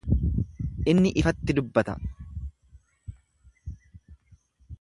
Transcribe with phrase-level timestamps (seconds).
[0.93, 1.95] Inni ifatti dubbata.